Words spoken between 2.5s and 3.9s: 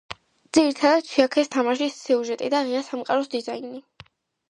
და ღია სამყაროს დიზაინი.